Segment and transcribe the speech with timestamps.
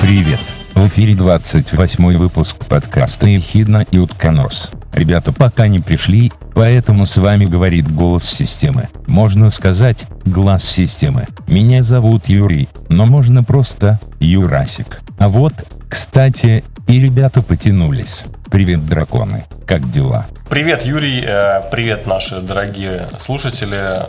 [0.00, 0.40] Привет!
[0.74, 4.70] В эфире 28 выпуск подкаста «Ехидна и утконос».
[4.92, 8.88] Ребята пока не пришли, поэтому с вами говорит голос системы.
[9.06, 11.26] Можно сказать, глаз системы.
[11.46, 15.02] Меня зовут Юрий, но можно просто Юрасик.
[15.18, 15.52] А вот,
[15.88, 18.22] кстати, и ребята потянулись.
[18.50, 19.44] Привет, драконы.
[19.66, 20.26] Как дела?
[20.48, 21.22] Привет, Юрий.
[21.24, 24.06] э, Привет, наши дорогие слушатели.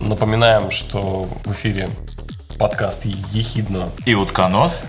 [0.00, 1.88] Напоминаем, что в эфире
[2.58, 3.90] подкаст «Ехидно».
[4.04, 4.84] И утконос.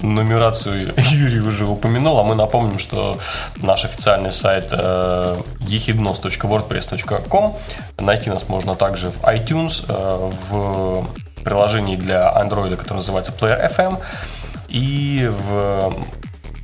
[0.00, 3.18] Нумерацию Юрий уже упомянул, а мы напомним, что
[3.56, 7.56] наш официальный сайт э, ехиднос.wordpress.com
[8.00, 11.06] Найти нас можно также в iTunes, э, в
[11.44, 13.98] приложении для Android, которое называется Player FM,
[14.68, 15.94] и в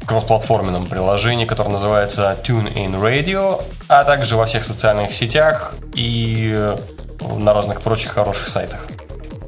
[0.07, 6.75] кроссплатформенном приложении, которое называется TuneIn Radio, а также во всех социальных сетях и
[7.21, 8.87] на разных прочих хороших сайтах.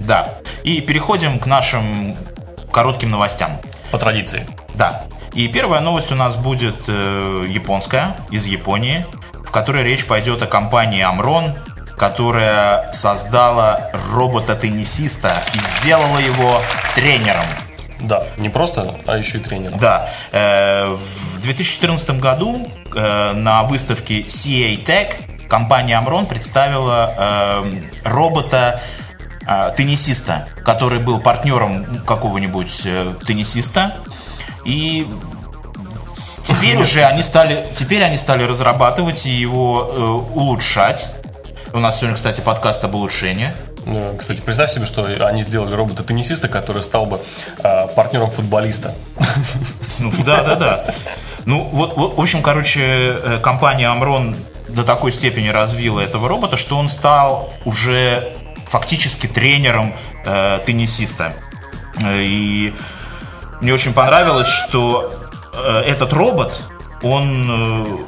[0.01, 0.35] Да.
[0.63, 2.15] И переходим к нашим
[2.71, 3.53] коротким новостям.
[3.91, 4.47] По традиции.
[4.75, 5.03] Да.
[5.35, 10.47] И первая новость у нас будет э, японская, из Японии, в которой речь пойдет о
[10.47, 11.57] компании Amron,
[11.97, 16.61] которая создала робота-теннисиста и сделала его
[16.95, 17.45] тренером.
[18.01, 19.79] Да, не просто, а еще и тренером.
[19.79, 20.09] Да.
[20.33, 20.97] Э,
[21.37, 25.15] В 2014 году э, на выставке CA Tech
[25.49, 27.65] компания Amron представила э,
[28.05, 28.81] робота
[29.77, 33.97] теннисиста, который был партнером какого-нибудь э, теннисиста.
[34.65, 35.09] И
[36.45, 40.01] теперь уже они стали, теперь они стали разрабатывать и его э,
[40.39, 41.13] улучшать.
[41.73, 43.53] У нас сегодня, кстати, подкаст об улучшении.
[43.87, 47.21] Ну, Кстати, представь себе, что они сделали робота-теннисиста, который стал бы
[47.63, 48.95] э, партнером футболиста.
[49.99, 50.85] Ну, да, да, да.
[51.45, 54.35] Ну, вот, вот, в общем, короче, э, компания Amron
[54.69, 58.33] до такой степени развила этого робота, что он стал уже
[58.71, 59.93] фактически тренером
[60.25, 61.35] э, теннисиста.
[62.01, 62.73] Э, И
[63.61, 65.13] мне очень понравилось, что
[65.53, 66.63] э, этот робот,
[67.03, 68.05] он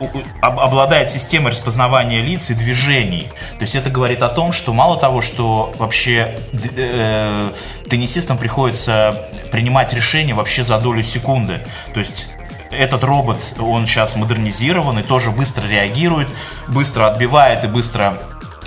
[0.00, 0.06] э,
[0.40, 3.28] обладает системой распознавания лиц и движений.
[3.58, 7.48] То есть это говорит о том, что мало того, что вообще э,
[7.88, 11.60] теннисистам приходится принимать решения вообще за долю секунды.
[11.94, 12.26] То есть
[12.70, 16.28] этот робот, он сейчас модернизирован и тоже быстро реагирует,
[16.68, 18.18] быстро отбивает и быстро,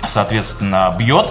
[0.08, 1.26] соответственно, бьет.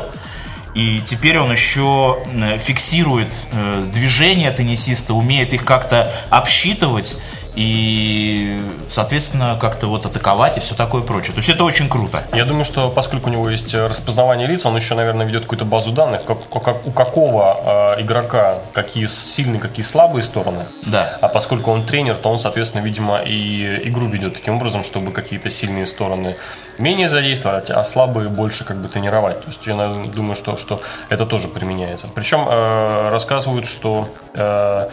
[0.74, 7.18] И теперь он еще э, фиксирует э, движения теннисиста, умеет их как-то обсчитывать
[7.56, 11.34] и, соответственно, как-то вот атаковать и все такое прочее.
[11.34, 12.24] То есть это очень круто.
[12.34, 15.66] Я думаю, что поскольку у него есть э, распознавание лиц, он еще, наверное, ведет какую-то
[15.66, 20.66] базу данных, как, как- у какого э, игрока какие сильные, какие слабые стороны.
[20.86, 21.18] Да.
[21.22, 25.50] А поскольку он тренер, то он, соответственно, видимо, и игру ведет таким образом, чтобы какие-то
[25.50, 26.36] сильные стороны
[26.78, 29.40] менее задействовать, а слабые больше как бы тренировать.
[29.42, 32.08] То есть я наверное, думаю, что, что это тоже применяется.
[32.14, 34.90] Причем э, рассказывают, что э,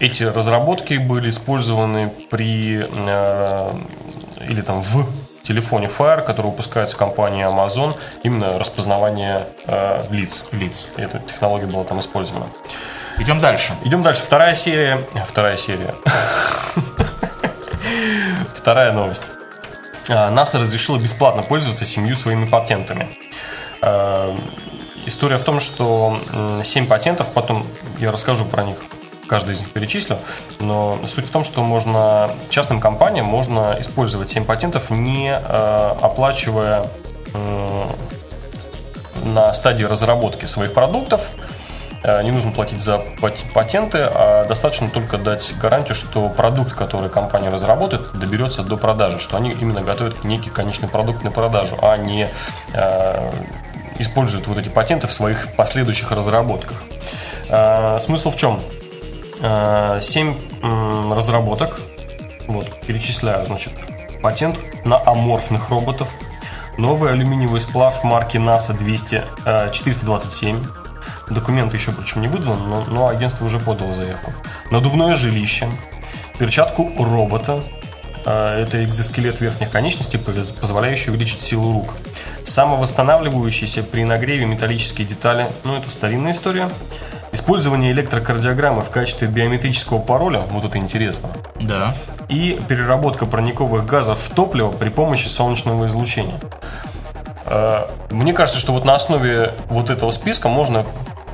[0.00, 3.72] эти разработки были использованы при э,
[4.48, 5.06] или там в
[5.42, 10.46] телефоне Fire, который выпускается компанией Amazon, именно распознавание э, лиц.
[10.52, 10.88] Лиц.
[10.96, 12.46] Эта технология была там использована.
[13.18, 13.74] Идем дальше.
[13.84, 14.22] Идем дальше.
[14.22, 15.06] Вторая серия.
[15.28, 15.94] Вторая серия.
[18.54, 19.30] Вторая новость.
[20.08, 23.08] А, НАСА разрешила бесплатно пользоваться семью своими патентами.
[23.82, 24.34] А,
[25.06, 26.20] История в том, что
[26.62, 27.66] 7 патентов, потом
[27.98, 28.76] я расскажу про них,
[29.30, 30.18] каждый из них перечислю,
[30.58, 36.86] но суть в том, что можно частным компаниям можно использовать 7 патентов, не э, оплачивая
[37.32, 37.88] м,
[39.34, 41.20] на стадии разработки своих продуктов.
[42.02, 47.08] Э, Не нужно платить за пат- патенты, а достаточно только дать гарантию, что продукт, который
[47.08, 51.96] компания разработает, доберется до продажи, что они именно готовят некий конечный продукт на продажу, а
[51.96, 52.28] не
[52.74, 53.30] э,
[54.00, 56.82] используют вот эти патенты в своих последующих разработках.
[57.48, 58.58] Э, Смысл в чем?
[59.42, 61.80] Э, Семь м, разработок.
[62.46, 63.72] Вот, перечисляю, значит,
[64.22, 66.08] патент на аморфных роботов.
[66.78, 70.64] Новый алюминиевый сплав марки NASA 200, э, 427.
[71.30, 74.32] Документы еще причем не выданы, но, но агентство уже подало заявку.
[74.70, 75.68] Надувное жилище.
[76.38, 77.62] Перчатку робота.
[78.24, 81.94] Э, Это экзоскелет верхних конечностей, поз- позволяющий увеличить силу рук.
[82.44, 85.46] Самовосстанавливающиеся при нагреве металлические детали.
[85.64, 86.68] Ну, это старинная история.
[87.32, 90.40] Использование электрокардиограммы в качестве биометрического пароля.
[90.50, 91.28] Вот это интересно
[91.60, 91.94] Да.
[92.28, 96.34] и переработка парниковых газов в топливо при помощи солнечного излучения.
[97.46, 100.84] Э, мне кажется, что вот на основе вот этого списка можно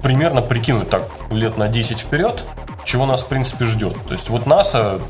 [0.02, 2.44] примерно прикинуть так лет на 10 вперед,
[2.84, 3.96] чего нас в принципе ждет.
[4.06, 5.00] То есть вот НАСА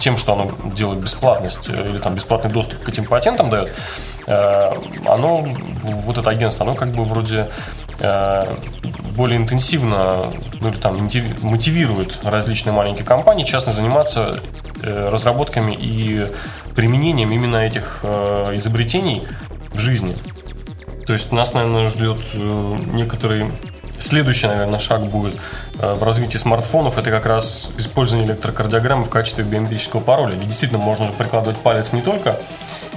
[0.00, 3.72] тем, что оно делает бесплатность э, или там бесплатный доступ к этим патентам дает,
[4.26, 4.70] э,
[5.06, 5.44] оно,
[5.82, 7.48] вот это агентство, оно как бы вроде
[9.16, 11.08] более интенсивно ну, или там
[11.42, 14.40] мотивирует различные маленькие компании часто заниматься
[14.82, 16.26] разработками и
[16.76, 19.22] применением именно этих изобретений
[19.72, 20.16] в жизни.
[21.06, 23.46] То есть нас, наверное, ждет э, некоторый
[23.98, 25.34] следующий, наверное, шаг будет
[25.78, 26.96] э, в развитии смартфонов.
[26.96, 30.34] Это как раз использование электрокардиограммы в качестве биометрического пароля.
[30.34, 32.36] И действительно, можно же прикладывать палец не только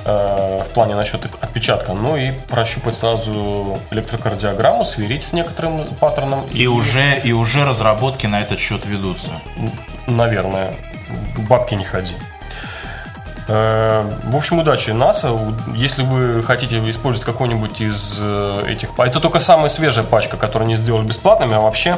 [0.07, 6.45] э, в плане насчет отпечатка, но и прощупать сразу электрокардиограмму, сверить с некоторым паттерном.
[6.51, 9.31] И, и уже и уже разработки на этот счет ведутся.
[10.07, 10.73] Наверное.
[11.49, 12.15] Бабки не ходи.
[13.47, 15.37] Э, в общем, удачи НАСА.
[15.73, 18.89] Если вы хотите использовать какой-нибудь из э, этих...
[18.97, 21.97] Это только самая свежая пачка, которую они сделали бесплатными, а вообще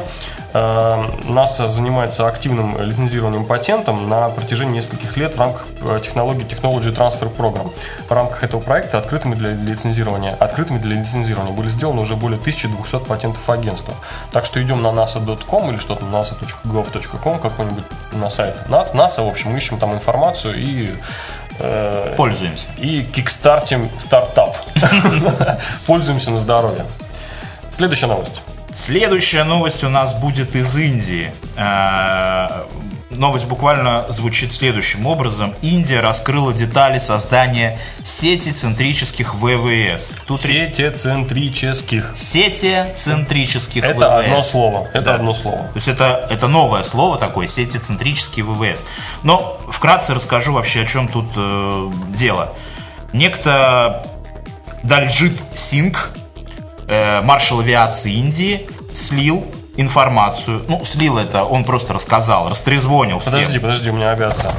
[0.52, 5.66] НАСА занимается активным лицензированием патентом на протяжении нескольких лет в рамках
[6.02, 7.70] технологии Technology Transfer Program.
[8.08, 13.04] В рамках этого проекта открытыми для лицензирования, открытыми для лицензирования были сделаны уже более 1200
[13.04, 13.94] патентов агентства.
[14.32, 19.56] Так что идем на nasa.com или что-то на nasa.gov.com какой-нибудь на сайт NASA, в общем,
[19.56, 20.90] ищем там информацию и
[21.60, 22.68] Э, Пользуемся.
[22.78, 24.56] И кикстартим стартап.
[25.86, 26.84] Пользуемся на здоровье.
[27.70, 28.42] Следующая новость.
[28.80, 31.30] Следующая новость у нас будет из Индии.
[31.54, 32.62] Э,
[33.10, 35.54] новость буквально звучит следующим образом.
[35.60, 40.14] Индия раскрыла детали создания сети центрических ВВС.
[40.26, 42.14] Тут сети центрических.
[42.16, 44.02] Сети центрических это ВВС.
[44.02, 44.88] Это одно слово.
[44.94, 45.14] Это да.
[45.16, 45.58] одно слово.
[45.58, 48.86] То есть это, это новое слово такое, сети центрические ВВС.
[49.22, 52.54] Но вкратце расскажу вообще, о чем тут э, дело.
[53.12, 54.06] Некто
[54.82, 56.12] Дальджит Синг,
[56.90, 59.46] э, маршал авиации Индии, слил
[59.76, 60.62] информацию.
[60.68, 63.32] Ну, слил это, он просто рассказал, растрезвонил всем.
[63.32, 64.52] Подожди, подожди, у меня авиация.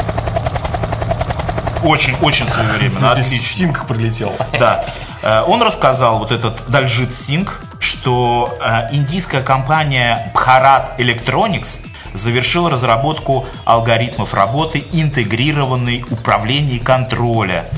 [1.84, 3.38] Очень, очень своевременно, отлично.
[3.38, 4.34] Синг прилетел.
[4.58, 4.86] Да.
[5.22, 11.82] Э, он рассказал, вот этот Дальжит Синг, что э, индийская компания Bharat Electronics
[12.14, 17.66] завершила разработку алгоритмов работы интегрированной управления и контроля–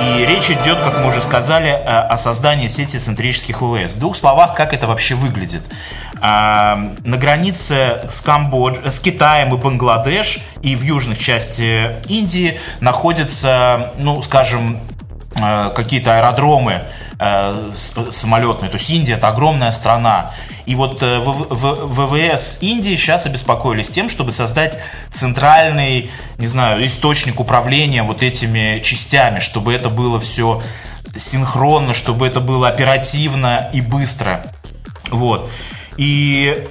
[0.00, 3.94] и речь идет, как мы уже сказали, э, о создании сети центрических ВВС.
[3.94, 5.62] В двух словах, как это вообще выглядит.
[6.20, 8.78] А, на границе с, Камбодж...
[8.84, 14.80] с Китаем и Бангладеш и в южной части Индии находятся, ну, скажем,
[15.40, 16.82] э, какие-то аэродромы
[17.18, 17.70] э,
[18.10, 18.70] самолетные.
[18.70, 20.32] То есть Индия это огромная страна.
[20.68, 24.78] И вот э, ВВС Индии сейчас обеспокоились тем, чтобы создать
[25.10, 30.62] центральный, не знаю, источник управления вот этими частями, чтобы это было все
[31.16, 34.42] синхронно, чтобы это было оперативно и быстро.
[35.10, 35.50] Вот.
[35.96, 36.62] И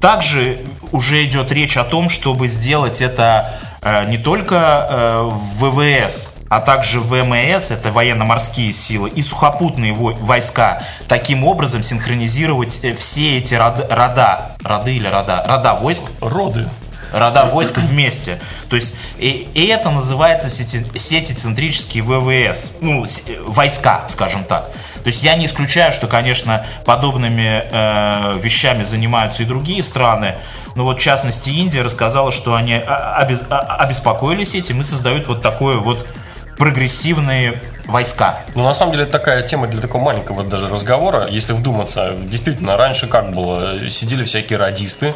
[0.00, 0.56] также
[0.90, 6.60] уже идет речь о том, чтобы сделать это э, не только э, в ВВС, а
[6.60, 13.88] также ВМС, это военно-морские силы, и сухопутные войска, таким образом синхронизировать э, все эти рода,
[13.90, 16.02] рода, роды или рода, рода войск?
[16.20, 16.68] Роды.
[17.10, 18.38] Рода войск вместе.
[18.68, 23.06] То есть, и, и это называется сети, центрические ВВС, ну,
[23.46, 24.70] войска, скажем так.
[25.02, 30.34] То есть я не исключаю, что, конечно, подобными э, вещами занимаются и другие страны,
[30.74, 35.78] но вот в частности Индия рассказала, что они обез, обеспокоились этим и создают вот такое
[35.78, 36.06] вот
[36.56, 38.40] прогрессивные войска.
[38.54, 42.14] Ну, на самом деле, это такая тема для такого маленького даже разговора, если вдуматься.
[42.22, 43.90] Действительно, раньше как было?
[43.90, 45.14] Сидели всякие радисты,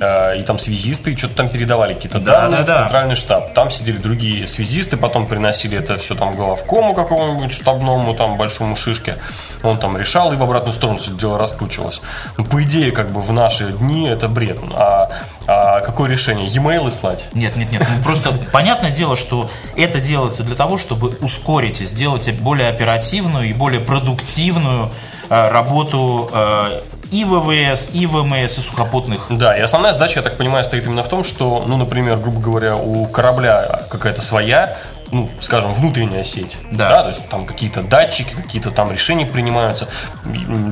[0.00, 3.54] э, и там связисты, и что-то там передавали какие-то да, данные да, в центральный штаб.
[3.54, 9.14] Там сидели другие связисты, потом приносили это все там главкому какому-нибудь штабному, там большому шишке.
[9.62, 12.02] Он там решал, и в обратную сторону все дело раскручивалось.
[12.36, 14.58] Ну, по идее, как бы в наши дни это бред.
[14.74, 15.10] А,
[15.46, 15.53] а
[15.84, 16.48] какое решение?
[16.48, 17.28] E-mail слать?
[17.32, 17.86] Нет, нет, нет.
[17.88, 23.48] Ну, просто понятное дело, что это делается для того, чтобы ускорить и сделать более оперативную
[23.48, 24.90] и более продуктивную
[25.28, 29.26] э, работу э, и ВВС, и ВМС, и сухопутных.
[29.30, 32.40] Да, и основная задача, я так понимаю, стоит именно в том, что, ну, например, грубо
[32.40, 34.76] говоря, у корабля какая-то своя
[35.14, 36.58] ну, скажем, внутренняя сеть.
[36.72, 36.90] Да.
[36.90, 37.02] да.
[37.02, 39.88] То есть там какие-то датчики, какие-то там решения принимаются,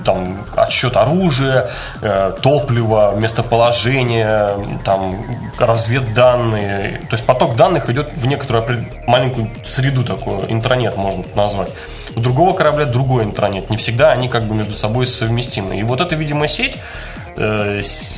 [0.05, 1.71] там отсчет оружия,
[2.01, 5.25] э, топлива, местоположение, там
[5.59, 7.01] разведданные.
[7.09, 11.71] То есть поток данных идет в некоторую маленькую среду такую, интранет можно назвать.
[12.17, 13.71] У другого корабля другой интранет.
[13.71, 15.77] Не всегда они как бы между собой совместимы.
[15.77, 16.79] И вот эта, видимо, сеть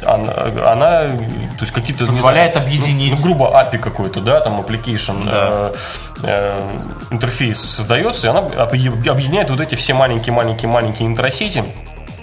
[0.04, 0.33] она,
[0.73, 2.06] она, то есть какие-то...
[2.06, 3.11] Позволяет знаю, объединить.
[3.12, 5.30] Ну, ну, грубо API какой-то, да, там application, Да.
[5.33, 5.75] э,
[6.25, 6.61] э,
[7.11, 11.64] интерфейс создается, и она объ- объединяет вот эти все маленькие-маленькие-маленькие интросети.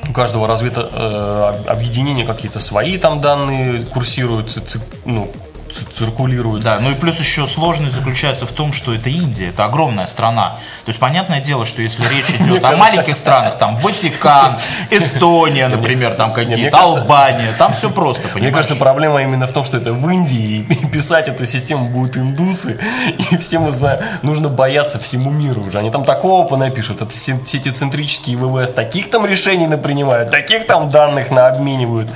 [0.10, 5.32] У каждого развито э, об- объединение какие-то свои там данные курсируют, ци- ци- ну,
[5.74, 6.64] ци- циркулируют.
[6.64, 10.58] Да, ну и плюс еще сложность заключается в том, что это Индия, это огромная страна.
[10.86, 14.58] То есть понятное дело, что если речь идет о маленьких странах, там Ватикан,
[14.90, 18.54] Эстония, например, там мне какие-то, Албания, там все просто, Мне понимаешь?
[18.56, 22.80] кажется, проблема именно в том, что это в Индии, и писать эту систему будут индусы,
[23.32, 25.80] и все мы знаем, нужно бояться всему миру уже.
[25.80, 31.32] Они там такого понапишут, это се- сетицентрические ВВС, таких там решений напринимают, таких там данных
[31.32, 32.10] наобменивают,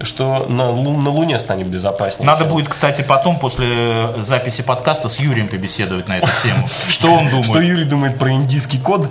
[0.00, 2.26] что на, на Луне станет безопаснее.
[2.26, 6.68] Надо будет, кстати, потом после записи подкаста с Юрием побеседовать на эту тему.
[6.88, 7.68] Что он Что думает?
[7.68, 9.10] Юрий думает про индийский код?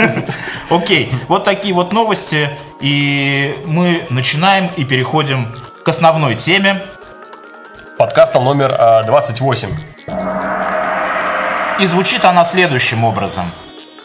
[0.70, 2.50] Окей, вот такие вот новости.
[2.80, 5.54] И мы начинаем и переходим
[5.84, 6.82] к основной теме.
[7.98, 9.68] Подкаста номер а, 28.
[11.80, 13.50] И звучит она следующим образом.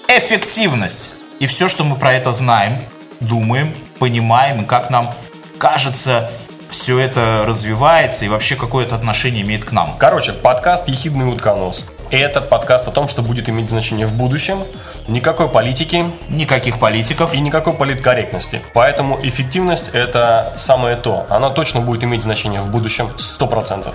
[0.07, 1.11] Эффективность.
[1.39, 2.77] И все, что мы про это знаем,
[3.19, 5.13] думаем, понимаем, и как нам
[5.57, 6.29] кажется,
[6.69, 9.95] все это развивается и вообще какое-то отношение имеет к нам.
[9.97, 11.85] Короче, подкаст «Ехидный утконос».
[12.11, 14.63] Это подкаст о том, что будет иметь значение в будущем.
[15.07, 17.33] Никакой политики, Никаких политиков.
[17.33, 18.61] и никакой политкорректности.
[18.73, 21.25] Поэтому эффективность это самое то.
[21.29, 23.93] Она точно будет иметь значение в будущем 100%.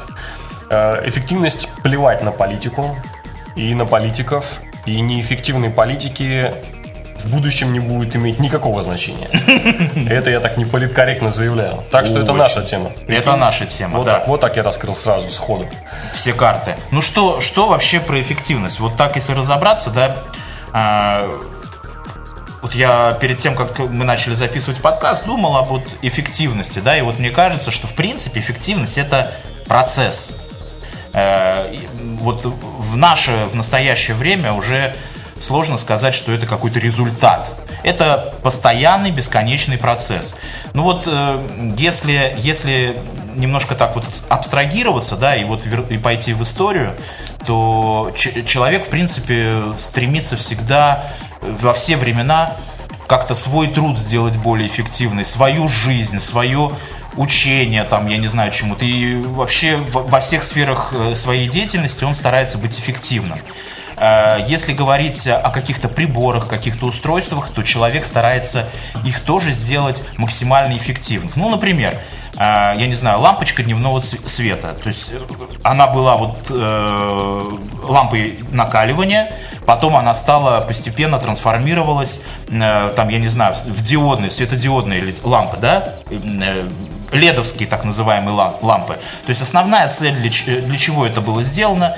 [0.71, 2.97] Э, Эффективность плевать на политику
[3.57, 4.61] и на политиков.
[4.87, 6.53] И неэффективные политики
[7.25, 9.29] в будущем не будет иметь никакого значения.
[10.09, 11.83] Это я так не политкорректно заявляю.
[11.91, 12.93] Так что это наша тема.
[13.09, 14.19] Это наша тема, Вот да.
[14.19, 15.67] так, вот так я раскрыл сразу, сходу.
[16.15, 16.77] все карты.
[16.91, 18.79] Ну что, что вообще про эффективность?
[18.81, 20.17] Вот так, если разобраться, да,
[20.73, 21.29] а,
[22.63, 27.03] вот я перед тем, как мы начали записывать подкаст, думал об вот эффективности, да, и
[27.03, 29.33] вот мне кажется, что в принципе эффективность это
[29.67, 30.33] процесс.
[31.13, 31.73] Э,
[32.21, 34.95] Вот в наше, в настоящее время уже
[35.45, 37.51] сложно сказать, что это какой-то результат.
[37.83, 40.35] Это постоянный, бесконечный процесс.
[40.73, 42.97] Ну вот, э, если, если
[43.37, 46.95] немножко так вот абстрагироваться, да, и вот и пойти в историю,
[47.47, 52.57] то человек, в принципе, стремится всегда э, во все времена
[53.07, 56.73] как-то свой труд сделать более эффективный, свою жизнь, свое
[57.17, 58.85] учение, там, я не знаю, чему-то.
[58.85, 63.39] И вообще во во всех сферах э, своей деятельности он старается быть эффективным.
[63.97, 68.67] Э, Если говорить о каких-то приборах, каких-то устройствах, то человек старается
[69.05, 71.37] их тоже сделать максимально эффективных.
[71.37, 72.01] Ну, например,
[72.35, 72.39] э,
[72.77, 74.75] я не знаю, лампочка дневного св- света.
[74.83, 75.19] То есть э,
[75.63, 77.51] она была вот э,
[77.85, 79.33] лампой накаливания,
[79.67, 82.21] потом она стала постепенно трансформировалась,
[82.51, 85.95] э, там, я не знаю, в диодные, светодиодные лампы, да,
[87.13, 88.95] ледовские так называемые ла- лампы.
[88.95, 91.97] То есть основная цель, для чего это было сделано,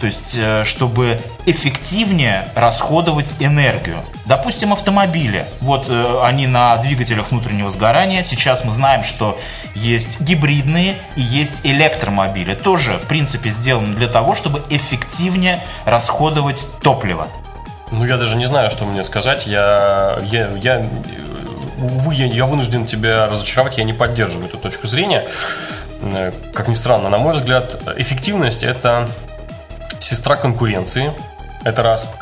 [0.00, 3.96] то есть, э, чтобы эффективнее расходовать энергию.
[4.26, 5.46] Допустим, автомобили.
[5.60, 8.22] Вот э, они на двигателях внутреннего сгорания.
[8.22, 9.38] Сейчас мы знаем, что
[9.74, 12.54] есть гибридные и есть электромобили.
[12.54, 17.28] Тоже, в принципе, сделаны для того, чтобы эффективнее расходовать топливо.
[17.90, 19.46] Ну, я даже не знаю, что мне сказать.
[19.46, 20.86] Я, я, я,
[21.78, 25.24] увы, я, я вынужден тебя разочаровать, я не поддерживаю эту точку зрения.
[26.02, 29.08] Э, Как ни странно, на мой взгляд, эффективность– это
[30.04, 31.12] сестра конкуренции,
[31.64, 32.12] это раз.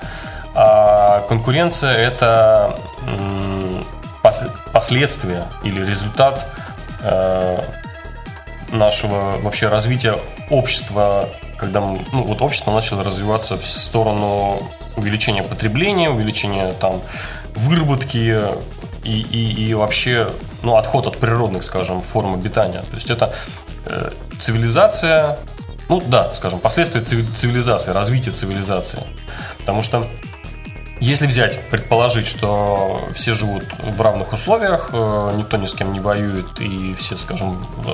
[0.54, 2.78] А конкуренция– это
[4.72, 6.46] последствия или результат
[7.02, 7.62] э,
[8.70, 10.16] нашего вообще развития
[10.50, 14.62] общества, когда ну, вот общество начало развиваться в сторону
[14.96, 17.00] увеличения потребления, увеличения там
[17.54, 18.40] выработки
[19.04, 20.28] и, и, и вообще
[20.62, 22.82] ну, отход от природных, скажем, форм обитания.
[22.90, 23.32] То есть это
[23.86, 24.10] э,
[24.40, 25.38] цивилизация,
[25.92, 29.02] ну да, скажем, последствия цивили- цивилизации, развития цивилизации.
[29.58, 30.06] Потому что
[31.00, 36.00] если взять, предположить, что все живут в равных условиях, э, никто ни с кем не
[36.00, 37.90] воюет, и все, скажем, э,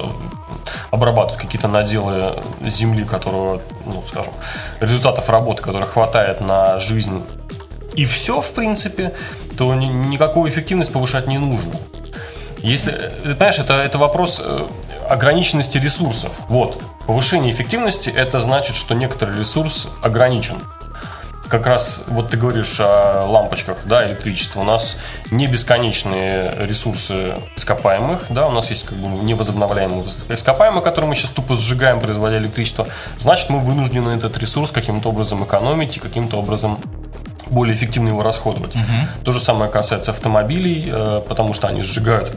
[0.93, 4.33] обрабатывают какие-то наделы земли, которого, ну, скажем,
[4.79, 7.25] результатов работы, которых хватает на жизнь,
[7.95, 9.13] и все, в принципе,
[9.57, 11.73] то ни- никакую эффективность повышать не нужно.
[12.59, 14.41] Если, э, понимаешь, это, это вопрос
[15.09, 16.33] ограниченности ресурсов.
[16.49, 20.57] Вот, повышение эффективности– это значит, что некоторый ресурс ограничен
[21.49, 24.61] как раз вот ты говоришь о лампочках, да, электричества.
[24.61, 24.97] У нас
[25.31, 31.31] не бесконечные ресурсы ископаемых, да, у нас есть как бы невозобновляемые ископаемые, которые мы сейчас
[31.31, 32.87] тупо сжигаем, производя электричество.
[33.19, 36.79] Значит, мы вынуждены этот ресурс каким-то образом экономить и каким-то образом
[37.47, 38.75] более эффективно его расходовать.
[39.25, 42.37] То же самое касается автомобилей, э, потому что они сжигают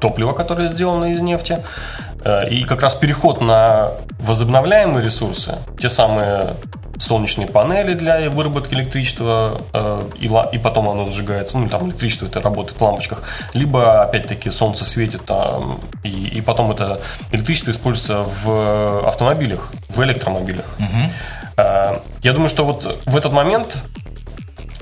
[0.00, 1.58] топливо, которое сделано из нефти.
[2.24, 6.54] Э, и как раз переход на возобновляемые ресурсы, те самые
[6.98, 12.40] солнечные панели для выработки электричества, э, и, и потом оно сжигается, ну, там электричество это
[12.40, 13.22] работает в лампочках,
[13.54, 17.00] либо, опять-таки, солнце светит, там, и, и потом это
[17.30, 20.66] электричество используется в автомобилях, в электромобилях.
[20.78, 21.62] Угу.
[22.22, 23.78] Я думаю, что вот в этот момент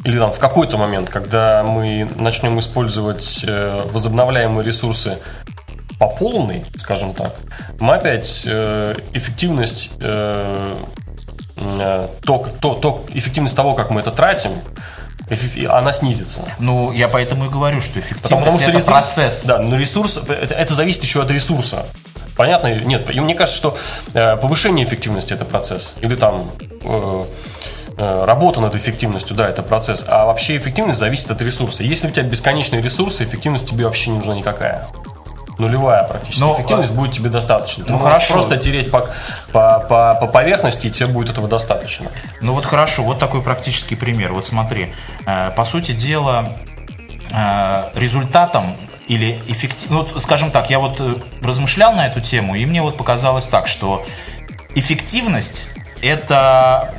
[0.07, 5.19] или там в какой-то момент, когда мы начнем использовать э, возобновляемые ресурсы
[5.99, 7.35] по полной, скажем так,
[7.81, 10.77] мы опять э, эффективность э,
[11.57, 14.53] то, то, то, эффективность того, как мы это тратим,
[15.69, 16.43] она снизится.
[16.61, 19.45] Ну, я поэтому и говорю, что эффективность Потому, что это ресурс, процесс.
[19.45, 21.85] Да, но ресурс, это, это зависит еще от ресурса.
[22.37, 22.73] Понятно?
[22.73, 23.77] Нет, и мне кажется, что
[24.13, 25.97] повышение эффективности это процесс.
[26.01, 26.53] Или там
[26.85, 27.25] э,
[27.97, 30.05] работа над эффективностью, да, это процесс.
[30.07, 31.83] А вообще эффективность зависит от ресурса.
[31.83, 34.87] Если у тебя бесконечные ресурсы, эффективность тебе вообще не нужна никакая
[35.59, 36.41] нулевая практически.
[36.41, 36.95] Но, эффективность а...
[36.95, 37.85] будет тебе достаточно.
[37.85, 38.35] Ты ну хорошо.
[38.35, 39.09] Просто тереть по,
[39.53, 42.11] по, по, по поверхности, и тебе будет этого достаточно.
[42.41, 44.33] Ну вот хорошо, вот такой практический пример.
[44.33, 44.93] Вот смотри,
[45.26, 46.53] э, по сути дела,
[47.33, 48.76] э, результатом
[49.09, 49.91] или эффектив...
[49.91, 53.67] Ну, скажем так, я вот э, размышлял на эту тему, и мне вот показалось так,
[53.67, 54.05] что
[54.75, 55.69] эффективность
[56.03, 56.95] это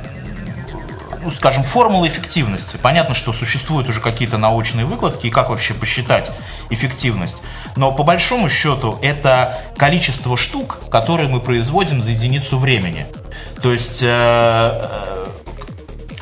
[1.28, 2.78] ну, скажем, формула эффективности.
[2.80, 6.32] Понятно, что существуют уже какие-то научные выкладки, и как вообще посчитать
[6.70, 7.42] эффективность.
[7.76, 13.06] Но по большому счету это количество штук, которые мы производим за единицу времени.
[13.62, 15.24] То есть э, э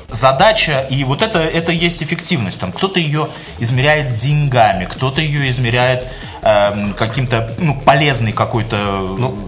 [0.09, 2.59] задача, и вот это, это есть эффективность.
[2.59, 6.07] Там кто-то ее измеряет деньгами, кто-то ее измеряет
[6.43, 8.77] э, каким-то ну, полезной какой-то
[9.19, 9.39] ну,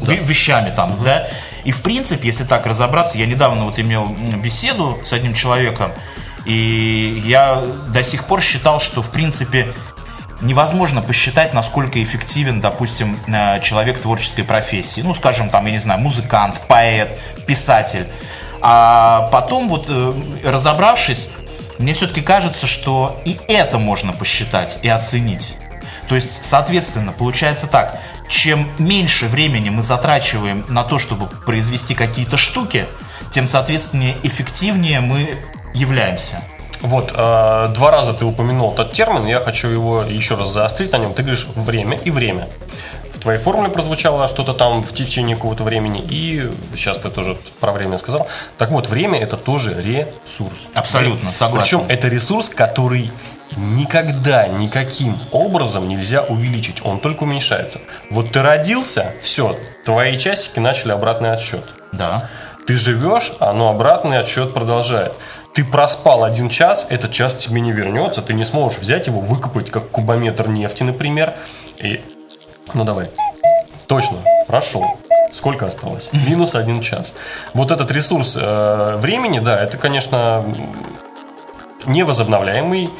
[0.00, 0.14] да.
[0.14, 1.04] вещами там, угу.
[1.04, 1.28] да.
[1.66, 4.06] И в принципе, если так разобраться, я недавно вот имел
[4.36, 5.90] беседу с одним человеком,
[6.44, 9.74] и я до сих пор считал, что в принципе
[10.40, 15.00] невозможно посчитать, насколько эффективен, допустим, э, человек творческой профессии.
[15.00, 17.18] Ну, скажем, там, я не знаю, музыкант, поэт,
[17.48, 18.06] писатель.
[18.60, 20.12] А потом вот э,
[20.44, 21.30] разобравшись,
[21.78, 25.56] мне все-таки кажется, что и это можно посчитать и оценить.
[26.08, 32.36] То есть, соответственно, получается так, чем меньше времени мы затрачиваем на то, чтобы произвести какие-то
[32.36, 32.86] штуки,
[33.30, 35.38] тем, соответственно, эффективнее мы
[35.74, 36.42] являемся.
[36.80, 40.98] Вот, э, два раза ты упомянул этот термин, я хочу его еще раз заострить на
[40.98, 41.14] нем.
[41.14, 42.48] Ты говоришь время и время.
[43.12, 47.72] В твоей формуле прозвучало что-то там в течение какого-то времени, и сейчас ты тоже про
[47.72, 48.28] время сказал.
[48.58, 50.66] Так вот, время это тоже ресурс.
[50.74, 51.78] Абсолютно, согласен.
[51.78, 53.10] Причем это ресурс, который
[53.56, 57.80] никогда никаким образом нельзя увеличить, он только уменьшается.
[58.10, 61.68] Вот ты родился, все, твои часики начали обратный отсчет.
[61.92, 62.28] Да.
[62.66, 65.14] Ты живешь, оно обратный отсчет продолжает.
[65.54, 69.70] Ты проспал один час, этот час тебе не вернется, ты не сможешь взять его, выкопать
[69.70, 71.34] как кубометр нефти, например.
[71.78, 72.00] И...
[72.74, 73.08] Ну давай.
[73.86, 74.84] Точно, прошел.
[75.32, 76.10] Сколько осталось?
[76.28, 77.14] Минус один час.
[77.54, 80.44] Вот этот ресурс э, времени, да, это, конечно,
[81.86, 82.90] невозобновляемый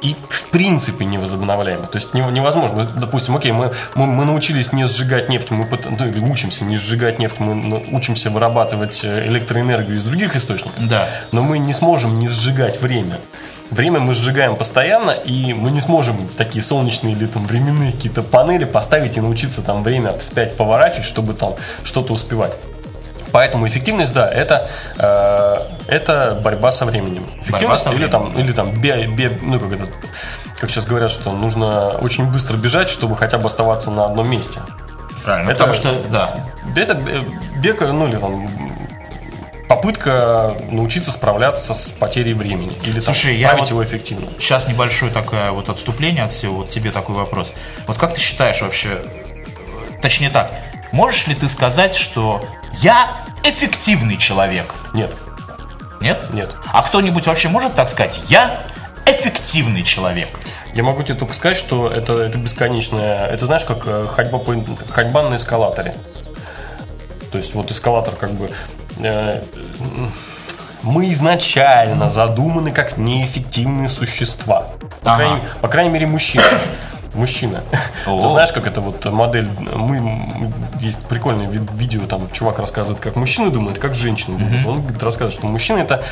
[0.00, 1.88] и в принципе невозобновляемый.
[1.88, 2.84] То есть невозможно.
[2.84, 7.40] Допустим, окей, мы, мы, мы научились не сжигать нефть, мы ну, учимся не сжигать нефть,
[7.40, 10.86] мы учимся вырабатывать э, электроэнергию из других источников.
[10.86, 11.08] Да.
[11.32, 13.18] Но мы не сможем не сжигать время.
[13.70, 18.64] Время мы сжигаем постоянно, и мы не сможем такие солнечные или там временные какие-то панели
[18.64, 22.56] поставить и научиться там время вспять поворачивать, чтобы там что-то успевать.
[23.32, 27.26] Поэтому эффективность, да, это, э, это борьба со временем.
[27.42, 28.06] Эффективность со временем.
[28.06, 29.88] или там, или там бе, бе, ну, как, это,
[30.58, 34.60] как сейчас говорят, что нужно очень быстро бежать, чтобы хотя бы оставаться на одном месте.
[35.24, 36.34] Правильно, это, потому что, да.
[36.74, 36.94] Это
[37.56, 38.48] бег, ну, или там
[39.68, 44.26] попытка научиться справляться с потерей времени или Слушай, там, я вот его эффективно.
[44.38, 47.52] Сейчас небольшое такое вот отступление от всего, вот тебе такой вопрос.
[47.86, 48.98] Вот как ты считаешь вообще,
[50.00, 50.52] точнее так,
[50.92, 53.08] можешь ли ты сказать, что я
[53.44, 54.74] эффективный человек.
[54.94, 55.14] Нет.
[56.00, 56.32] Нет?
[56.32, 56.54] Нет.
[56.72, 58.20] А кто-нибудь вообще может так сказать?
[58.28, 58.60] Я
[59.06, 60.28] эффективный человек.
[60.74, 63.26] Я могу тебе только сказать, что это, это бесконечное.
[63.26, 64.54] Это знаешь, как э, ходьба, по,
[64.90, 65.94] ходьба на эскалаторе.
[67.32, 68.50] То есть вот эскалатор как бы...
[69.00, 69.40] Э,
[70.82, 74.68] мы изначально задуманы как неэффективные существа.
[75.02, 75.16] По, ага.
[75.16, 76.44] крайней, по крайней мере, мужчины
[77.14, 77.62] мужчина.
[78.04, 83.50] Ты знаешь, как это вот модель, мы, есть прикольное видео, там чувак рассказывает, как мужчины
[83.50, 84.66] думают, как женщины думают.
[84.66, 86.02] Он говорит, рассказывает, что мужчина это,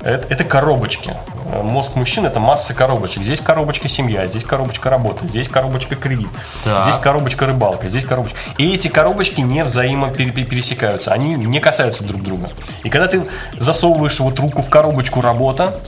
[0.00, 1.14] это, это коробочки.
[1.62, 3.22] Мозг мужчины это масса коробочек.
[3.22, 6.28] Здесь коробочка семья, здесь коробочка работа, здесь коробочка кредит,
[6.64, 6.82] так.
[6.82, 8.38] здесь коробочка рыбалка, здесь коробочка.
[8.58, 12.50] И эти коробочки не взаимопересекаются, они не касаются друг друга.
[12.82, 13.24] И когда ты
[13.58, 15.80] засовываешь вот руку в коробочку работа,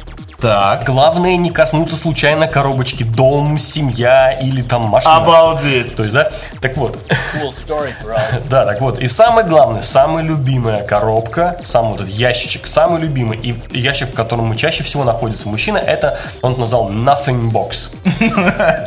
[0.47, 0.85] Так.
[0.85, 5.17] Главное не коснуться случайно коробочки дом, семья или там машина.
[5.17, 5.97] Обалдеть.
[5.97, 6.31] То есть, да?
[6.61, 6.97] Так вот.
[8.49, 9.01] Да, так вот.
[9.01, 14.15] И самое главное, самая любимая коробка, сам вот этот ящичек, самый любимый, и ящик, в
[14.15, 17.91] котором мы чаще всего находится мужчина, это, он назвал nothing box.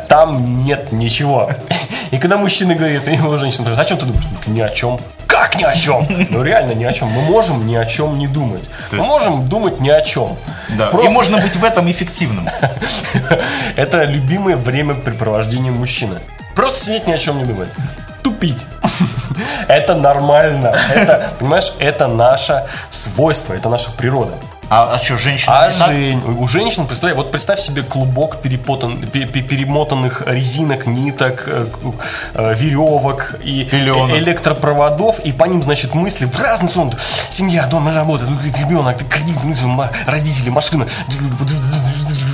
[0.08, 1.50] Там нет ничего.
[2.10, 4.24] И когда мужчина говорит, и его женщина говорит, о чем ты думаешь?
[4.46, 4.98] Ни о чем.
[5.26, 6.06] Как ни о чем?
[6.30, 7.08] Ну реально ни о чем.
[7.08, 8.68] Мы можем ни о чем не думать.
[8.90, 10.36] Мы можем думать ни о чем.
[10.70, 10.88] Да.
[10.88, 12.48] Просто- И можно быть в этом эффективным.
[13.76, 16.18] Это любимое времяпрепровождение мужчины.
[16.56, 17.68] Просто сидеть ни о чем не думать.
[18.22, 18.66] Тупить.
[19.68, 20.74] Это нормально.
[20.94, 24.34] Это, понимаешь, это наше свойство, это наша природа.
[24.72, 29.26] А, а что, женщина А жень, у женщин, представляй, вот представь себе клубок перепотан, пе-
[29.26, 31.66] пе- перемотанных резинок, ниток, э,
[32.34, 34.14] э, веревок и Пелёнок.
[34.14, 36.92] э- электропроводов, и по ним, значит, мысли в разные стороны.
[37.30, 40.86] Семья, дом, работа, ну, ребенок, кредит, ну, родители, машина.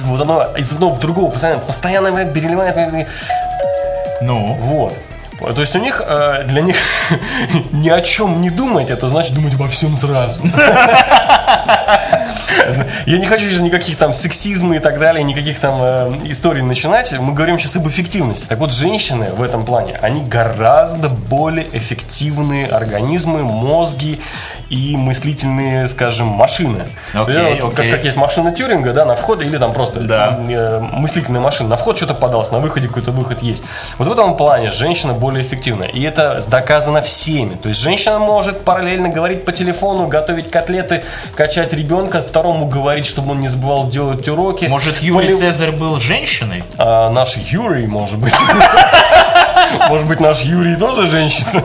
[0.05, 3.07] Вот оно из одного в другого постоянно, постоянно переливает.
[4.21, 4.93] Ну, Вот.
[5.55, 6.03] То есть у них,
[6.47, 6.77] для них
[7.73, 10.41] ни о чем не думать, это значит думать обо всем сразу.
[13.07, 17.13] Я не хочу сейчас никаких там сексизма и так далее, никаких там э, историй начинать.
[17.19, 18.47] Мы говорим сейчас об эффективности.
[18.47, 24.21] Так вот, женщины в этом плане, они гораздо более эффективные организмы, мозги
[24.71, 26.85] и мыслительные, скажем, машины.
[27.15, 27.91] Окей, вот окей.
[27.91, 30.39] Как, как есть машина Тюринга, да, на входе, или там просто Да.
[30.49, 31.71] э, мыслительная машина.
[31.71, 33.65] На вход что-то подалось, на выходе какой-то выход есть.
[33.99, 35.85] Вот в этом плане женщина более эффективна.
[35.85, 37.55] И это доказано всеми.
[37.55, 41.05] То есть женщина может параллельно говорить по телефону, готовить котлеты,
[41.35, 44.67] качать ребенка, второму говорить, чтобы он не забывал делать уроки.
[44.67, 46.65] может, Юлий Полив- Цезарь был женщиной?
[46.77, 48.35] А, наш Юрий, может быть.
[49.89, 51.61] Может быть, наш Юрий тоже женщина.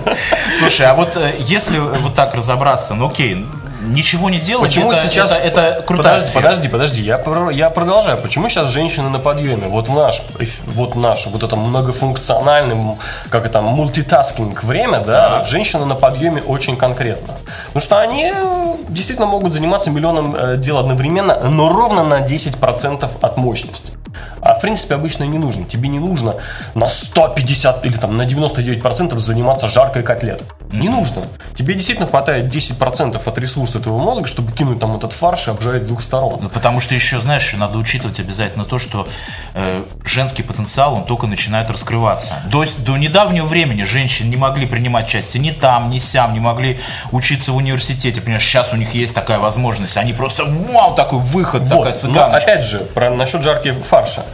[0.57, 3.45] Слушай, а вот э, если вот так разобраться, ну окей,
[3.81, 5.31] ничего не делать, Почему это, сейчас...
[5.31, 6.41] это, это крутая подожди, сфера.
[6.41, 8.17] подожди, подожди, я, я продолжаю.
[8.17, 9.67] Почему сейчас женщины на подъеме?
[9.67, 10.23] Вот в наш,
[10.65, 12.97] вот наш, вот это многофункциональный,
[13.29, 17.35] как это, мультитаскинг время, да, женщины на подъеме очень конкретно.
[17.67, 23.09] Потому что они э, действительно могут заниматься миллионом э, дел одновременно, но ровно на 10%
[23.21, 23.93] от мощности.
[24.41, 25.65] А в принципе обычно не нужно.
[25.65, 26.35] Тебе не нужно
[26.75, 30.47] на 150 или там на 99% заниматься жаркой котлетой.
[30.71, 31.23] Не нужно.
[31.55, 33.37] Тебе действительно хватает 10% от
[33.71, 36.39] ресурса твоего мозга, чтобы кинуть там этот фарш и обжарить с двух сторон.
[36.41, 39.07] Ну, потому что еще, знаешь, надо учитывать обязательно то, что
[39.53, 42.34] э, женский потенциал, он только начинает раскрываться.
[42.47, 46.79] До, до недавнего времени женщины не могли принимать участие ни там, ни сям, не могли
[47.12, 48.21] учиться в университете.
[48.21, 49.97] Понимаешь, сейчас у них есть такая возможность.
[49.97, 51.86] Они просто, вау, такой выход, такая Вот.
[51.86, 52.51] Но цыганочка.
[52.51, 54.25] опять же, про, насчет жарки фарша.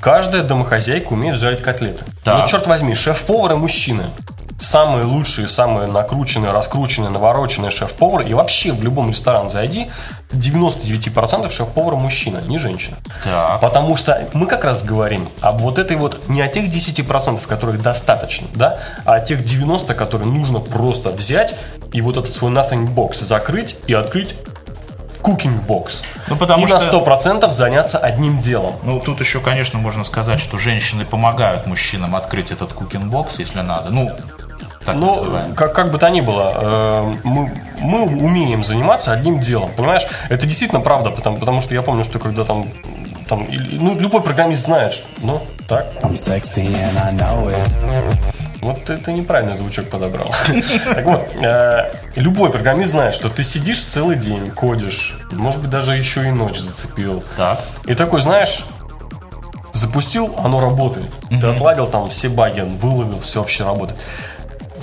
[0.00, 2.04] Каждая домохозяйка умеет жарить котлеты.
[2.22, 2.38] Так.
[2.38, 4.04] Ну, черт возьми, шеф-повар и мужчины.
[4.58, 8.22] Самые лучшие, самые накрученные, раскрученные, навороченные шеф-повар.
[8.26, 9.88] И вообще в любом ресторан зайди,
[10.30, 12.96] 99% шеф-повара мужчина, не женщина.
[13.22, 13.60] Так.
[13.60, 17.82] Потому что мы как раз говорим об вот этой вот, не о тех 10%, которых
[17.82, 21.54] достаточно, да, а о тех 90%, которые нужно просто взять
[21.92, 24.36] и вот этот свой nothing box закрыть и открыть
[25.22, 26.02] cooking box.
[26.28, 28.76] Ну, потому и на что- 100% заняться одним делом.
[28.84, 33.60] Ну, тут еще, конечно, можно сказать, что женщины помогают мужчинам открыть этот cooking box, если
[33.60, 33.90] надо.
[33.90, 34.12] Ну,
[34.86, 35.54] так Ну, называемый.
[35.56, 40.06] как, как бы то ни было, э, мы, мы умеем заниматься одним делом, понимаешь?
[40.30, 42.68] Это действительно правда, потому, потому что я помню, что когда там,
[43.28, 48.16] там ну, любой программист знает, что, ну, так, I'm sexy and I know it.
[48.62, 50.32] Вот ты, ты неправильный звучок подобрал.
[50.94, 55.94] Так вот, э, любой программист знает, что ты сидишь целый день, кодишь, может быть, даже
[55.94, 57.22] еще и ночь зацепил.
[57.36, 57.60] Так.
[57.84, 58.64] И такой, знаешь,
[59.72, 61.12] запустил, оно работает.
[61.28, 64.00] Ты отладил там все баги, выловил, все вообще работает.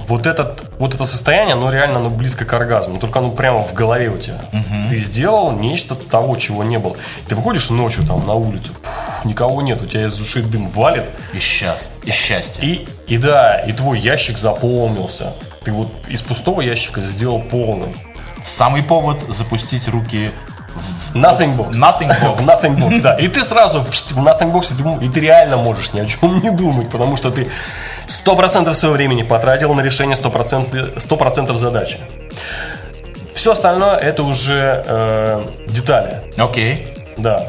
[0.07, 3.73] Вот, этот, вот это состояние, оно реально оно близко к оргазму, только оно прямо в
[3.73, 4.41] голове у тебя.
[4.89, 6.95] Ты сделал нечто того, чего не было.
[7.27, 11.05] Ты выходишь ночью там на улицу, пф, никого нет, у тебя из ушей дым валит,
[11.33, 12.67] И сейчас, и счастье.
[12.67, 15.33] и, и да, и твой ящик заполнился.
[15.63, 17.95] Ты вот из пустого ящика сделал полный.
[18.43, 20.31] Самый повод запустить руки
[21.13, 21.69] Nothing box.
[21.77, 22.41] Nothing box.
[22.41, 23.15] В nothing box, да.
[23.19, 26.05] И ты сразу в nothing box, и ты, м- и ты реально можешь ни о
[26.05, 27.49] чем не думать, потому что ты
[28.07, 31.97] 100% своего времени потратил на решение 100%, 100% задачи.
[33.33, 36.21] Все остальное это уже э, детали.
[36.37, 36.87] Окей.
[37.17, 37.47] Да.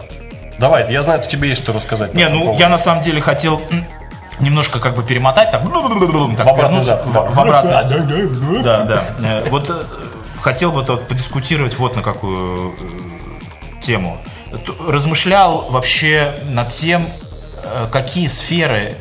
[0.59, 2.15] Давай, я знаю, что тебе есть что рассказать.
[2.15, 3.61] Не, ну я на самом деле хотел
[4.41, 7.83] немножко как бы перемотать, так, так обратный вернуться в, в обратно.
[8.63, 9.03] Да, да.
[9.23, 9.83] Э, Вот э,
[10.41, 12.75] хотел бы тут подискутировать вот на какую э,
[13.85, 14.19] тему.
[14.89, 17.09] Размышлял вообще над тем,
[17.63, 18.97] э, какие сферы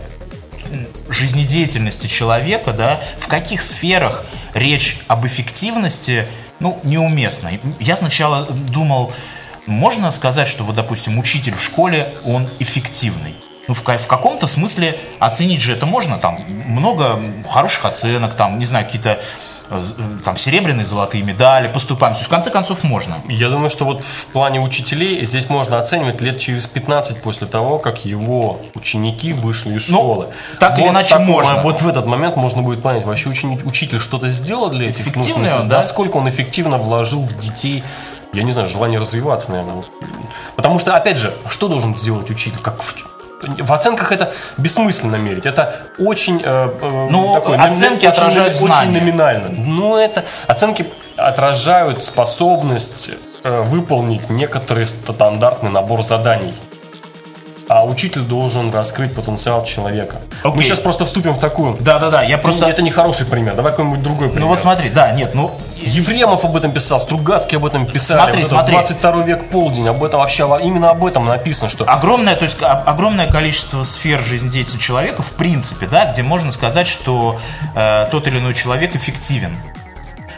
[1.09, 6.27] жизнедеятельности человека, да, в каких сферах речь об эффективности,
[6.59, 7.51] ну, неуместна.
[7.79, 9.11] Я сначала думал
[9.65, 13.35] можно сказать, что вот, допустим, учитель в школе, он эффективный?
[13.67, 18.65] Ну, в, в каком-то смысле оценить же это можно, там, много хороших оценок, там, не
[18.65, 19.21] знаю, какие-то
[20.23, 22.13] там серебряные, золотые медали, поступаем.
[22.13, 23.17] То есть, в конце концов, можно.
[23.27, 27.79] Я думаю, что вот в плане учителей здесь можно оценивать лет через 15 после того,
[27.79, 30.27] как его ученики вышли из Ну, школы.
[30.59, 31.55] так или Вот иначе такой- можно.
[31.61, 35.23] Вот в этот момент можно будет понять, вообще ученик, учитель что-то сделал для этих ну,
[35.23, 35.77] смысле, он, да?
[35.77, 37.83] Насколько он эффективно вложил в детей,
[38.33, 39.83] я не знаю, желание развиваться, наверное.
[40.55, 42.57] Потому что, опять же, что должен сделать учитель?
[42.61, 42.95] Как в,
[43.43, 45.45] в оценках это бессмысленно мерить.
[45.45, 46.41] Это очень...
[46.43, 48.99] э, э, Ну, такой, оценки очень- отражают очень знания.
[48.99, 49.49] номинально.
[49.49, 50.85] Но это оценки
[51.17, 53.11] отражают способность
[53.43, 56.53] э, выполнить некоторый стандартный набор заданий.
[57.69, 60.17] А учитель должен раскрыть потенциал человека.
[60.43, 60.65] Мы Окей.
[60.65, 61.77] сейчас просто вступим в такую.
[61.79, 62.65] Да-да-да, я просто...
[62.67, 63.55] Это не хороший пример.
[63.55, 64.41] Давай какой-нибудь другой пример.
[64.41, 65.51] Ну вот смотри, да, нет, ну...
[65.77, 68.17] Ефремов об этом писал, Стругацкий об этом писал.
[68.17, 68.73] Смотри, вот смотри.
[68.75, 72.71] 22 век полдень, об этом вообще, именно об этом написано, что Огромное, то есть о-
[72.85, 77.39] огромное количество сфер жизнедеятельности человека, в принципе, да, где можно сказать, что
[77.75, 79.55] э, тот или иной человек эффективен.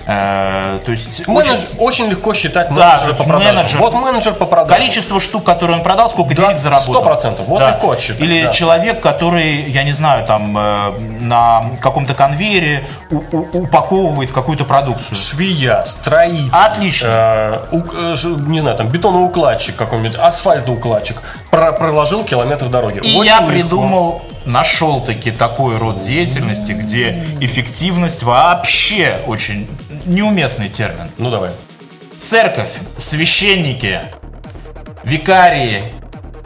[0.07, 3.55] Э, то есть менедж- очень- очень легко считать Да, менеджера то по продажам.
[3.55, 4.77] менеджер- Вот менеджер по продажам.
[4.79, 6.93] количество штук, которые он продал, сколько Да, денег заработал.
[6.93, 8.51] 100%, вот легко отсчитать, Или да.
[8.51, 10.91] человек, который, я не знаю, там э,
[11.21, 15.15] на каком-то конвейере у- у- упаковывает какую-то продукцию.
[15.17, 16.49] Швея, строитель.
[16.51, 17.07] Отлично.
[17.09, 18.15] э, у- э,
[18.47, 21.21] не знаю, там бетоноукладчик какой-нибудь, асфальтоукладчик.
[21.49, 22.99] Про- проложил километр дороги.
[22.99, 23.47] И Очень я легко.
[23.49, 29.67] придумал, нашел таки такой род деятельности, где эффективность вообще очень
[30.05, 31.09] неуместный термин.
[31.17, 31.51] Ну давай.
[32.19, 34.01] Церковь, священники,
[35.03, 35.83] викарии,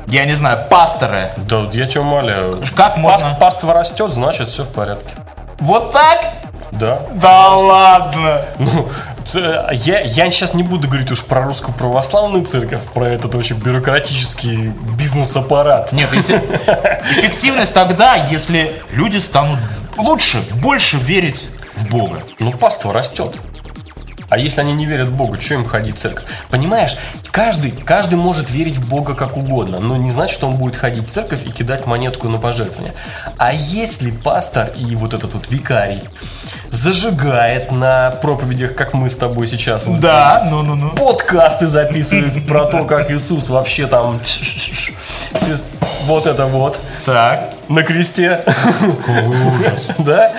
[0.08, 1.30] я не знаю, пасторы.
[1.38, 2.64] Да я тебя умоляю.
[2.76, 3.30] Как можно?
[3.30, 5.12] Паст- паства растет, значит все в порядке.
[5.60, 6.34] Вот так?
[6.72, 7.02] Да.
[7.14, 8.42] Да ладно.
[8.58, 8.90] Ну,
[9.34, 14.74] я, я сейчас не буду говорить уж про русскую православную церковь, про этот очень бюрократический
[14.98, 15.92] бизнес-аппарат.
[15.92, 16.38] Нет, если...
[17.18, 19.60] эффективность тогда, если люди станут
[19.98, 22.22] лучше, больше верить в Бога.
[22.40, 23.36] Ну, паства растет.
[24.30, 26.26] А если они не верят в Бога, что им ходить в церковь?
[26.50, 26.98] Понимаешь,
[27.32, 31.08] каждый, каждый может верить в Бога как угодно, но не значит, что он будет ходить
[31.08, 32.94] в церковь и кидать монетку на пожертвование.
[33.38, 36.04] А если пастор и вот этот вот викарий
[36.70, 40.92] зажигает на проповедях, как мы с тобой сейчас вот Да, здесь, ну-ну-ну.
[40.92, 44.20] подкасты записывает про то, как Иисус вообще там
[46.06, 47.59] вот это вот Так.
[47.70, 48.44] На кресте.
[50.00, 50.32] Да?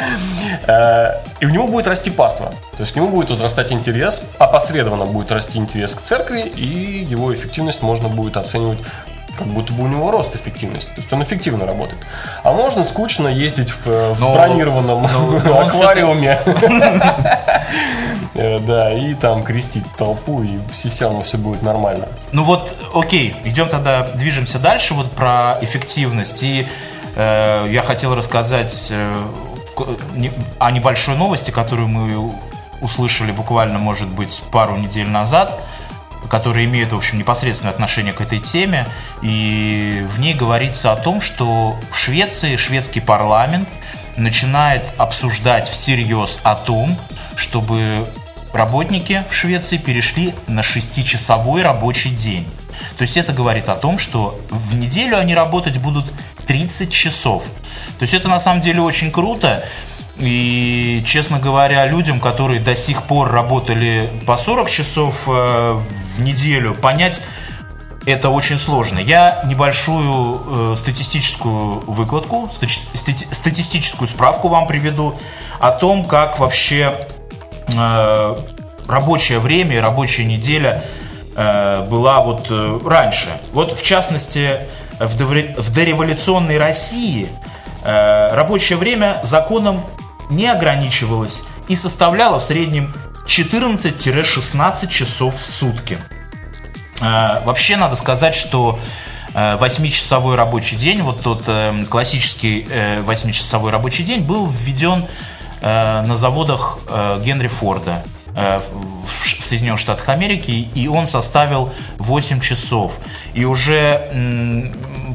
[0.66, 2.46] Э, И у него будет расти паства.
[2.76, 7.32] То есть к нему будет возрастать интерес, опосредованно будет расти интерес к церкви, и его
[7.32, 8.78] эффективность можно будет оценивать
[9.38, 10.88] как будто бы у него рост эффективности.
[10.88, 11.98] То есть он эффективно работает.
[12.42, 16.38] А можно скучно ездить в, э, в Но- бронированном но с аквариуме.
[18.34, 22.06] Э, Да, и там крестить толпу, и все равно все будет нормально.
[22.32, 26.42] Ну вот, окей, идем тогда, движемся дальше вот про эффективность.
[26.42, 26.66] И
[27.20, 29.26] я хотел рассказать э,
[30.59, 32.33] о небольшой новости, которую мы
[32.80, 35.61] услышали буквально, может быть, пару недель назад,
[36.28, 38.87] которая имеет, в общем, непосредственное отношение к этой теме.
[39.22, 43.68] И в ней говорится о том, что в Швеции шведский парламент
[44.16, 46.98] начинает обсуждать всерьез о том,
[47.37, 48.09] чтобы
[48.52, 52.46] работники в Швеции перешли на шестичасовой рабочий день.
[52.96, 56.06] То есть это говорит о том, что в неделю они работать будут
[56.50, 57.44] 30 часов.
[58.00, 59.62] То есть это на самом деле очень круто.
[60.16, 65.30] И, честно говоря, людям, которые до сих пор работали по 40 часов э,
[66.16, 67.22] в неделю, понять
[68.04, 68.98] это очень сложно.
[68.98, 75.14] Я небольшую э, статистическую выкладку, стати- стати- статистическую справку вам приведу
[75.60, 77.06] о том, как вообще
[77.72, 78.36] э,
[78.88, 80.82] рабочее время и рабочая неделя
[81.32, 82.50] была вот
[82.84, 83.28] раньше.
[83.52, 84.58] Вот в частности
[85.06, 87.28] в, дореволюционной России
[87.82, 89.80] э, рабочее время законом
[90.28, 92.94] не ограничивалось и составляло в среднем
[93.26, 95.98] 14-16 часов в сутки.
[97.00, 98.78] Э, Вообще надо сказать, что
[99.34, 105.06] э, восьмичасовой рабочий день, вот тот э, классический э, восьмичасовой рабочий день был введен
[105.62, 112.40] э, на заводах э, Генри Форда э, в Соединенных Штатах Америки, и он составил 8
[112.40, 113.00] часов.
[113.34, 114.70] И уже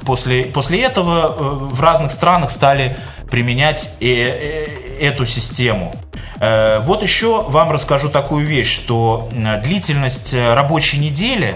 [0.05, 2.95] после, после этого э, в разных странах стали
[3.29, 4.67] применять э, э,
[5.01, 5.93] эту систему.
[6.39, 11.55] Э, Вот еще вам расскажу такую вещь, что м, длительность э, рабочей недели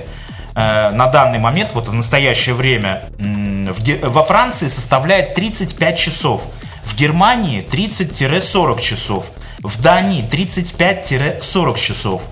[0.55, 6.43] э, на данный момент, вот в настоящее время, в во Франции составляет 35 часов,
[6.83, 9.31] в Германии 30-40 часов,
[9.61, 12.23] в Дании 35-40 часов.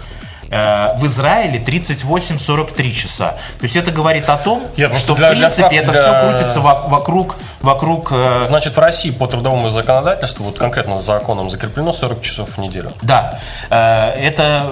[0.50, 3.32] Э, в Израиле 38-43 часа.
[3.60, 6.02] То есть это говорит о том, Я что для- в для принципе справки, это для-
[6.22, 11.50] все крутится во- вокруг, вокруг э, Значит, в России по трудовому законодательству, вот конкретно законом
[11.50, 12.94] закреплено 40 часов в неделю.
[13.02, 14.70] Да, э, это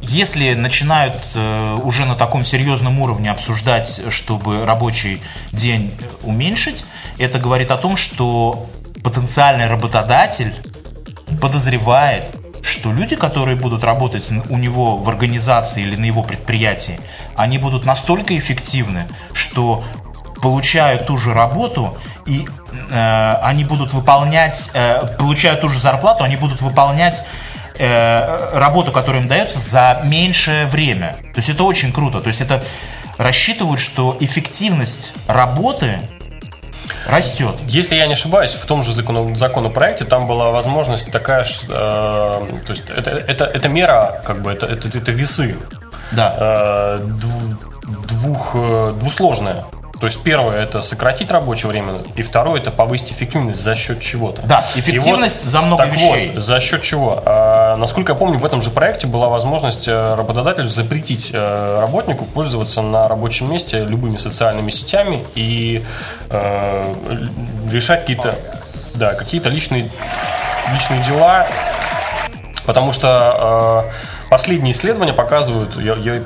[0.00, 5.22] если начинают э, уже на таком серьезном уровне обсуждать, чтобы рабочий
[5.52, 6.84] день уменьшить,
[7.18, 8.66] это говорит о том, что
[9.04, 10.54] потенциальный работодатель
[11.40, 12.24] подозревает,
[12.62, 16.98] что люди, которые будут работать у него в организации или на его предприятии,
[17.34, 19.84] они будут настолько эффективны, что
[20.40, 21.96] получая ту же работу
[22.26, 22.46] и
[22.90, 27.24] э, они будут выполнять, э, получая ту же зарплату, они будут выполнять
[27.78, 31.16] э, работу, которая им дается за меньшее время.
[31.34, 32.20] То есть это очень круто.
[32.20, 32.62] То есть это
[33.18, 35.98] рассчитывают, что эффективность работы
[37.06, 37.54] растет.
[37.66, 42.70] Если я не ошибаюсь, в том же законо- законопроекте там была возможность такая, э, то
[42.70, 45.56] есть это, это, это мера, как бы это, это, это весы
[46.12, 46.36] Да.
[46.38, 49.64] э, дв- двух, э, двусложная.
[50.00, 54.42] То есть первое это сократить рабочее время, и второе это повысить эффективность за счет чего-то.
[54.42, 56.32] Да, И эффективность за много так вещей.
[56.34, 57.22] Вот, за счет чего?
[57.72, 62.24] А, насколько я помню, в этом же проекте была возможность э, работодателю запретить э, работнику
[62.26, 65.82] пользоваться на рабочем месте любыми социальными сетями и
[66.28, 66.94] э,
[67.70, 68.34] решать какие-то,
[68.94, 69.90] да, какие-то личные,
[70.72, 71.46] личные дела,
[72.64, 76.22] Потому что э, последние исследования показывают, я, я,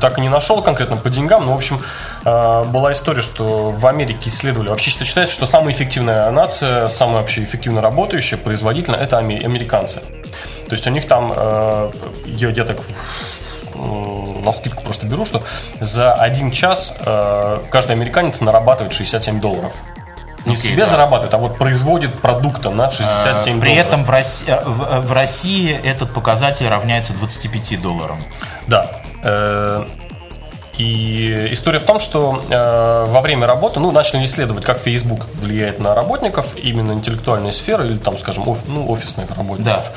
[0.00, 1.82] так и не нашел конкретно по деньгам, но, в общем,
[2.24, 4.68] э, была история, что в Америке исследовали.
[4.68, 10.00] Вообще считается, что самая эффективная нация, самая вообще эффективно работающая, производительная, это аме- американцы.
[10.66, 11.90] То есть у них там, э,
[12.26, 12.78] я, я так
[13.74, 15.42] на скидку просто беру, что
[15.80, 19.72] за один час э, каждый американец нарабатывает 67 долларов.
[20.44, 20.90] Не Окей, себе да.
[20.90, 23.86] зарабатывает, а вот производит продукта на 67 При долларов.
[23.86, 28.18] этом в России, в, в России этот показатель равняется 25 долларам.
[28.66, 28.90] Да.
[29.22, 29.84] Э,
[30.78, 35.78] И история в том, что э, во время работы, ну, начали исследовать, как Facebook влияет
[35.78, 39.90] на работников, именно интеллектуальной сферы, или там, скажем, оф- ну, офисных работников.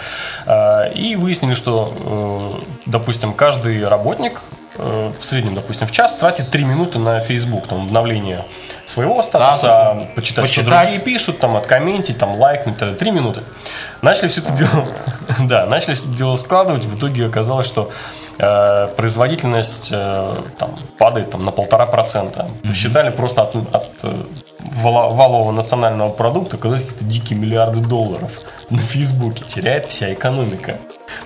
[0.46, 1.94] Э, и выяснили, что,
[2.56, 4.42] э, допустим, каждый работник
[4.78, 8.46] э, в среднем, допустим, в час тратит 3 минуты на Facebook, там, обновление
[8.86, 10.08] своего статуса, Статуса.
[10.16, 10.90] почитать, что Почитать.
[10.90, 13.42] другие пишут, там, откомментить, там, лайкнуть, это 3 минуты.
[14.04, 14.88] Начали все это дело,
[15.40, 18.27] да, начали все это дело складывать, в итоге оказалось, что э,
[18.96, 22.48] производительность э, там, падает там, на полтора процента.
[22.64, 24.16] Посчитали просто от, от э,
[24.60, 29.44] валового национального продукта, оказались какие-то дикие миллиарды долларов на Фейсбуке.
[29.44, 30.78] Теряет вся экономика.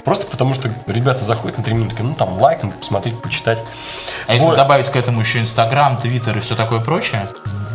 [0.03, 3.61] Просто потому, что ребята заходят на 3 минутки, ну там лайкнуть, посмотреть, почитать.
[4.27, 4.55] А если Вот.
[4.55, 7.27] добавить к этому еще Инстаграм, Твиттер и все такое прочее?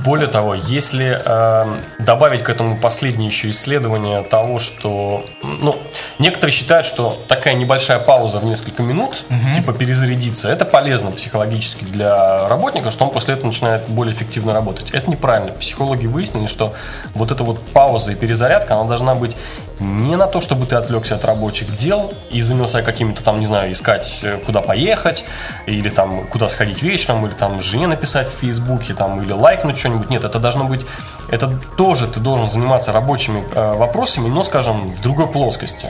[0.06, 5.76] Более того, если э, добавить к этому последнее еще исследование того, что, ну,
[6.20, 12.48] некоторые считают, что такая небольшая пауза в несколько минут, типа перезарядиться, это полезно психологически для
[12.48, 14.92] работника, что он после этого начинает более эффективно работать.
[14.92, 15.52] Это неправильно.
[15.52, 16.72] Психологи выяснили, что
[17.14, 19.36] вот эта вот пауза и перезарядка, она должна быть
[19.80, 23.72] не на то, чтобы ты отвлекся от рабочих дел и занялся какими-то там, не знаю,
[23.72, 25.24] искать, э, куда поехать,
[25.66, 30.10] или там, куда сходить вечером, или там жене написать в Фейсбуке, там, или лайкнуть что-нибудь.
[30.10, 30.86] Нет, это должно быть,
[31.30, 35.88] это тоже ты должен заниматься рабочими э, вопросами, но, скажем, в другой плоскости.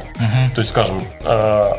[0.54, 1.72] То есть, скажем, э,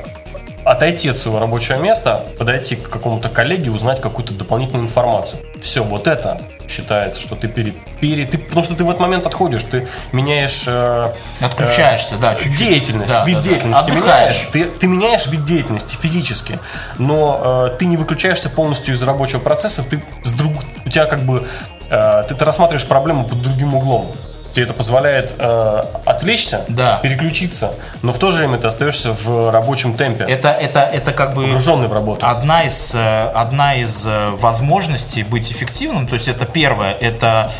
[0.63, 5.39] отойти от своего рабочего места, подойти к какому-то коллеге, узнать какую-то дополнительную информацию.
[5.67, 9.25] Все, вот это считается, что ты перед, перед ты, потому что ты в этот момент
[9.25, 12.57] отходишь, ты меняешь э, Отключаешься, да, чуть-чуть.
[12.57, 13.49] деятельность, Да, вид да, да.
[13.49, 14.03] деятельности Отдыхаешь.
[14.33, 14.49] меняешь.
[14.53, 16.59] Ты, ты меняешь вид деятельности физически,
[16.97, 20.53] но э, ты не выключаешься полностью из рабочего процесса, ты с друг,
[20.85, 21.45] у тебя как бы
[21.89, 24.13] э, ты, ты рассматриваешь проблему под другим углом.
[24.57, 26.97] Тебе это позволяет э, отвлечься, Да.
[27.03, 31.35] переключиться, но в то же время ты остаешься в рабочем темпе, Это, это, это как
[31.35, 32.25] бы погруженный в работу.
[32.25, 36.07] одна из, э, одна из э, возможностей быть эффективным.
[36.07, 37.51] То есть это первое, это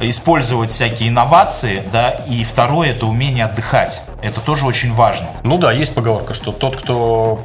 [0.00, 4.00] использовать всякие инновации, да, и второе, это умение отдыхать.
[4.22, 5.26] Это тоже очень важно.
[5.42, 7.44] Ну да, есть поговорка, что тот, кто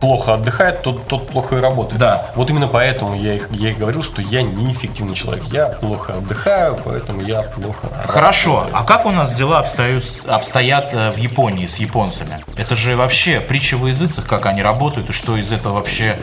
[0.00, 2.00] плохо отдыхает, тот, тот плохо и работает.
[2.00, 2.30] Да.
[2.34, 5.44] Вот именно поэтому я, их, я и говорил, что я неэффективный человек.
[5.46, 11.10] Я плохо отдыхаю, поэтому я плохо Хорошо, а как у нас дела обстоят, обстоят э,
[11.12, 12.40] в Японии с японцами?
[12.56, 16.18] Это же вообще притча во языцах, как они работают, и что из этого вообще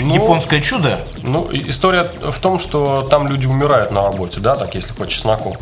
[0.00, 1.00] Ну, японское чудо?
[1.22, 5.56] Ну, история в том, что там люди умирают на работе, да, так если по чесноку.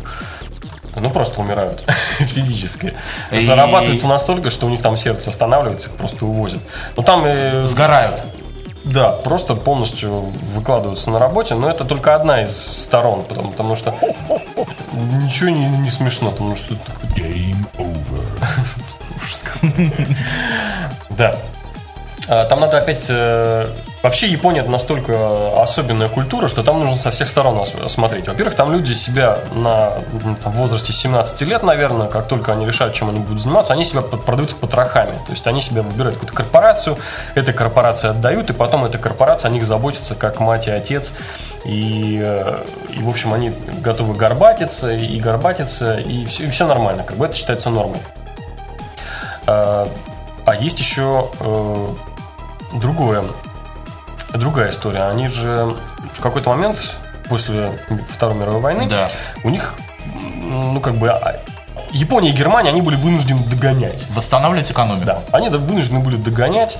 [0.95, 1.83] Ну, просто умирают
[2.19, 2.93] физически.
[3.31, 6.61] И- Зарабатываются настолько, что у них там сердце останавливается, их просто увозят.
[6.95, 7.25] Ну, там...
[7.25, 8.21] э, Сгорают.
[8.85, 10.11] Да, просто полностью
[10.53, 13.95] выкладываются на работе, но это только одна из сторон, потому, потому что
[14.93, 16.75] ничего не, не смешно, потому что
[17.15, 18.23] Game over.
[21.09, 21.35] Да.
[22.27, 23.09] А, Там надо опять...
[24.05, 28.27] э, Вообще Япония это настолько особенная культура, что там нужно со всех сторон смотреть.
[28.27, 29.93] Во-первых, там люди себя на
[30.43, 34.01] там, возрасте 17 лет, наверное, как только они решают, чем они будут заниматься, они себя
[34.01, 35.17] продаются потрохами.
[35.25, 36.97] То есть они себя выбирают какую-то корпорацию,
[37.33, 41.13] этой корпорации отдают, и потом эта корпорация о них заботится как мать и отец.
[41.65, 43.51] И, э, и в общем, они
[43.81, 47.03] готовы горбатиться, и горбатиться, и все, и все нормально.
[47.03, 47.99] Как бы это считается нормой.
[49.47, 49.87] А,
[50.45, 51.87] а есть еще э,
[52.73, 53.25] другое,
[54.37, 55.03] другая история.
[55.03, 55.75] Они же
[56.13, 56.95] в какой-то момент
[57.29, 57.71] после
[58.09, 59.09] Второй мировой войны Да.
[59.43, 59.75] у них,
[60.43, 61.39] ну как бы, а,
[61.91, 64.05] Япония и Германия, они были вынуждены догонять.
[64.09, 65.05] Восстанавливать экономику.
[65.05, 66.77] Да, они вынуждены были догонять.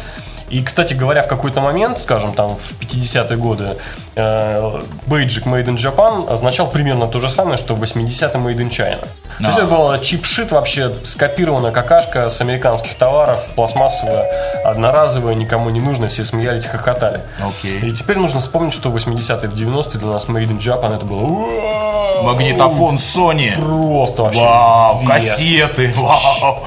[0.49, 3.77] И, кстати говоря, в какой-то момент, скажем, там в 50-е годы,
[4.15, 8.69] э, бейджик Made in Japan означал примерно то же самое, что в 80-е Made in
[8.69, 9.07] China.
[9.39, 14.27] То есть это была чип-шит вообще, скопированная какашка с американских товаров, пластмассовая,
[14.63, 17.21] одноразовая, никому не нужная, все смеялись, хохотали.
[17.39, 17.79] Окей.
[17.79, 21.05] И теперь нужно вспомнить, что в 80-е, в 90-е для нас Made in Japan это
[21.05, 22.21] было!
[22.21, 23.55] Магнитофон Sony.
[23.55, 24.41] Просто вообще.
[24.41, 26.63] Вау, кассеты, вау.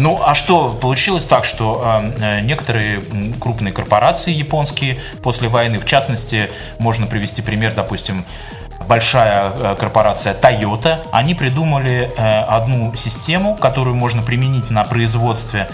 [0.00, 3.02] Ну, а что, получилось так, что э, э, некоторые
[3.38, 6.48] крупные корпорации японские после войны, в частности,
[6.78, 8.24] можно привести пример, допустим,
[8.88, 15.68] большая э, корпорация Toyota, они придумали э, одну систему, которую можно применить на производстве,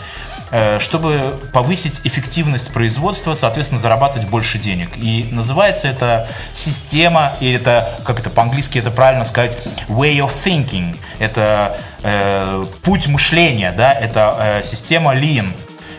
[0.51, 4.91] э, чтобы повысить эффективность производства, соответственно, зарабатывать больше денег.
[4.97, 9.57] И называется это система, или это, как это по-английски это правильно сказать,
[9.87, 10.99] way of thinking.
[11.21, 15.49] Это э, путь мышления, да, это э, система Lean.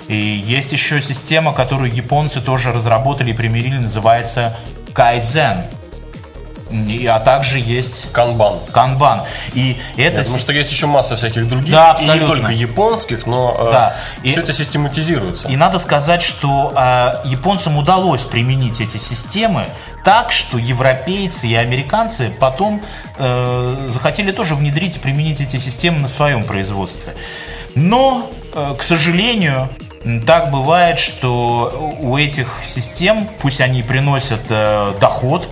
[0.08, 4.56] И есть еще система, которую японцы тоже разработали и примирили, называется
[4.94, 5.66] Kaizen.
[6.72, 8.60] И, а также есть Канбан.
[8.72, 9.24] Канбан.
[9.54, 12.28] И это Потому что есть еще масса всяких других, Да, и не абсолютно.
[12.36, 13.96] только японских, но э, Да.
[14.24, 15.48] И- все это систематизируется.
[15.48, 19.68] И надо сказать, что э, японцам удалось применить эти системы
[20.04, 22.82] так, что европейцы и американцы потом
[23.18, 27.14] э, захотели тоже внедрить и применить эти системы на своем производстве.
[27.76, 29.70] Но, э, к сожалению,
[30.26, 35.50] так бывает, что у этих систем, пусть они приносят э, доход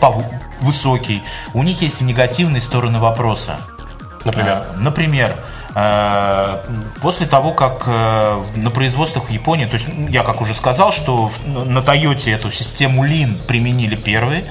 [0.61, 1.21] высокий,
[1.53, 3.57] у них есть и негативные стороны вопроса.
[4.23, 4.65] Например.
[4.73, 5.35] Э, Например,
[5.75, 6.57] э,
[7.01, 10.91] после того, как э, на производствах в Японии, то есть ну, я как уже сказал,
[10.91, 14.45] что в- на Toyota эту систему Lean применили первые,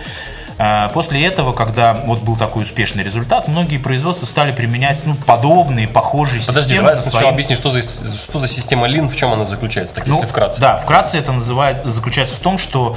[0.92, 6.40] После этого, когда вот был такой успешный результат, многие производства стали применять ну, подобные, похожие
[6.46, 9.32] Подожди, системы давай на сначала свои- объясни, что за, что за система Lean, в чем
[9.32, 10.60] она заключается, так ну, если вкратце.
[10.60, 12.96] Да, вкратце это называет, заключается в том, что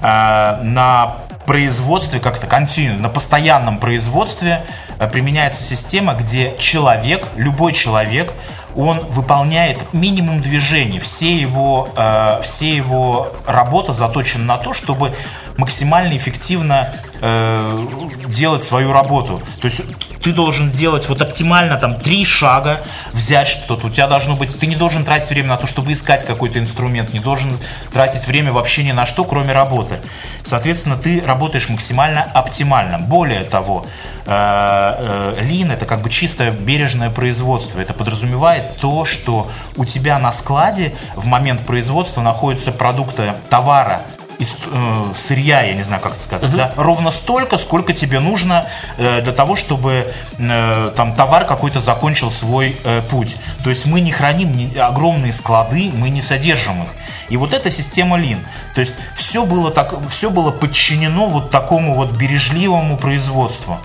[0.00, 4.64] э, на производстве, как это, континуум, на постоянном производстве
[4.98, 8.32] э, применяется система, где человек, любой человек,
[8.76, 11.00] он выполняет минимум движений.
[11.00, 15.12] Все его, э, все его работа заточена на то, чтобы
[15.60, 17.86] максимально эффективно э,
[18.28, 19.42] делать свою работу.
[19.60, 19.82] То есть
[20.22, 22.80] ты должен делать вот оптимально там три шага,
[23.12, 23.86] взять что-то.
[23.86, 27.12] У тебя должно быть, ты не должен тратить время на то, чтобы искать какой-то инструмент,
[27.12, 27.56] не должен
[27.92, 29.98] тратить время вообще ни на что, кроме работы.
[30.42, 32.98] Соответственно, ты работаешь максимально оптимально.
[32.98, 33.86] Более того,
[34.26, 37.80] э, э, Lean это как бы чисто бережное производство.
[37.80, 44.02] Это подразумевает то, что у тебя на складе в момент производства находятся продукты товара,
[44.40, 48.66] из, э, сырья, я не знаю, как это сказать, да, ровно столько, сколько тебе нужно
[48.96, 53.36] э, для того, чтобы э, там товар какой-то закончил свой э, путь.
[53.62, 56.88] То есть мы не храним ни- огромные склады, мы не содержим их.
[57.28, 58.38] И вот эта система Lean.
[58.74, 63.78] То есть все было, так, все было подчинено вот такому вот бережливому производству.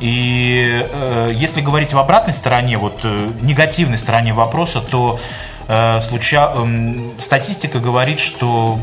[0.00, 5.20] И э, если говорить в обратной стороне, вот э, негативной стороне вопроса, то
[5.68, 8.78] э, случа- эм, статистика говорит, что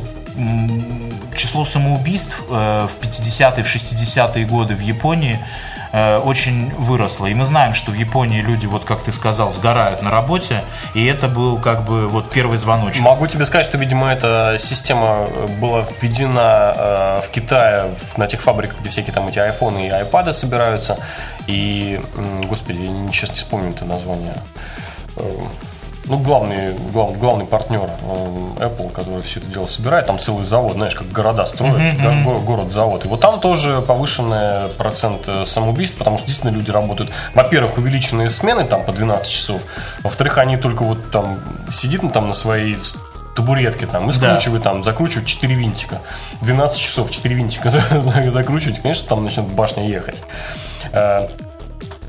[1.35, 5.39] число самоубийств э, в 50-е, в 60-е годы в Японии
[5.91, 7.25] э, очень выросло.
[7.27, 10.63] И мы знаем, что в Японии люди, вот как ты сказал, сгорают на работе,
[10.93, 13.01] и это был как бы вот первый звоночек.
[13.01, 15.27] Могу тебе сказать, что, видимо, эта система
[15.59, 20.33] была введена э, в Китае на тех фабриках, где всякие там эти айфоны и айпады
[20.33, 20.97] собираются.
[21.47, 21.99] И,
[22.47, 24.35] господи, я сейчас не вспомню это название.
[26.03, 30.43] Э, Ну, главный, глав- главный партнер э, Apple, который все это дело собирает, там целый
[30.43, 33.05] завод, знаешь, как города строят, го- го- город-завод.
[33.05, 38.29] И вот там тоже повышенный процент э, самоубийств, потому что действительно люди работают, во-первых, увеличенные
[38.29, 39.61] смены там по 12 часов,
[40.03, 41.39] во-вторых, они только вот там
[41.71, 42.77] сидит там на своей
[43.35, 44.19] табуретке там и Да.
[44.35, 45.99] скручивает там, закручивает 4 винтика.
[46.41, 50.21] 12 часов 4 винтика за- за- закручивать, конечно, там начнет башня ехать.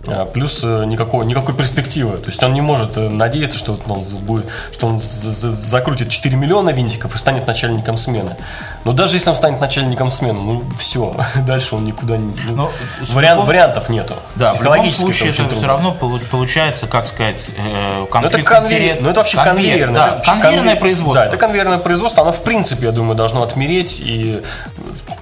[0.09, 2.17] А, Плюс э, никакого, никакой перспективы.
[2.19, 6.09] То есть он не может э, надеяться, что он, будет, что он за- за- закрутит
[6.09, 8.37] 4 миллиона винтиков и станет начальником смены.
[8.85, 11.15] Но даже если он станет начальником смены, ну все,
[11.47, 12.35] дальше он никуда не...
[12.51, 12.69] ну,
[13.11, 14.15] вариант- любым- вариантов нету.
[14.35, 18.35] Да, в любом случае очень это все равно полу- получается, как сказать, э, Ну, конфликт
[18.51, 19.95] это, конвейер, ну, это вообще конвейер, конвейерное.
[20.01, 21.15] да, это конвейерное конвей- производство.
[21.15, 22.23] Да, это конвейерное производство.
[22.23, 24.01] Оно, в принципе, я думаю, должно отмереть.
[24.05, 24.43] И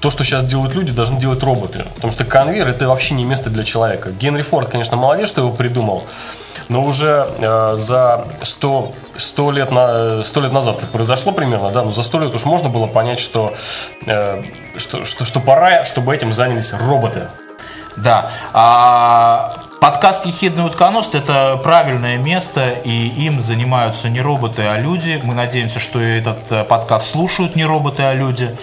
[0.00, 1.84] то, что сейчас делают люди, должны делать роботы.
[1.94, 4.10] Потому что конвейер– это вообще не место для человека.
[4.10, 6.04] Генри Форд, конечно, молодец, что его придумал.
[6.68, 11.82] Но уже э, за 100, 100, лет на, 100 лет назад это произошло примерно, да,
[11.82, 13.52] но за 100 лет уж можно было понять, что,
[14.06, 14.42] э,
[14.76, 17.28] что, что, что пора, чтобы этим занялись роботы.
[17.96, 18.30] Да.
[18.52, 25.20] А подкаст «Ехидный утконост»— это правильное место, и им занимаются не роботы, а люди.
[25.24, 28.56] Мы надеемся, что этот э, подкаст слушают не роботы, а люди.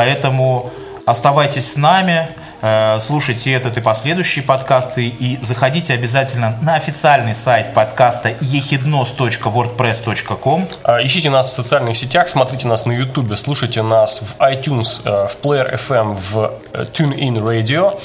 [0.00, 0.70] Поэтому
[1.04, 2.28] оставайтесь с нами,
[2.62, 10.68] э, слушайте этот и последующие подкасты, и заходите обязательно на официальный сайт подкаста ехиднос.wordpress.com.
[10.84, 15.28] А, Ищите нас в социальных сетях, смотрите нас на YouTube, слушайте нас в iTunes, э,
[15.28, 18.00] в Player FM, в э, TuneIn Radio.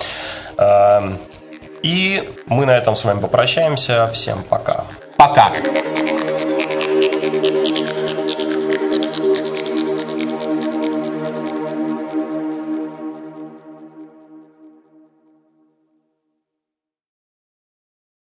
[1.81, 4.07] И мы на этом с вами попрощаемся.
[4.07, 4.83] Всем пока.
[5.15, 5.53] Пока!